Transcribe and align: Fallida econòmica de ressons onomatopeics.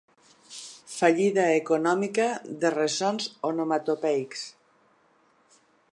Fallida 0.93 1.43
econòmica 1.57 2.25
de 2.65 2.73
ressons 2.77 3.29
onomatopeics. 3.53 4.49